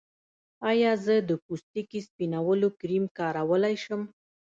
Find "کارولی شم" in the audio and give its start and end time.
3.17-4.01